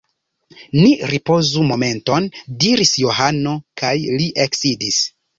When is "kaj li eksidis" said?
3.83-4.99